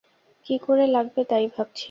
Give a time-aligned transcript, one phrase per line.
[0.45, 1.79] কী করে লাগবে তাই ভাবছি।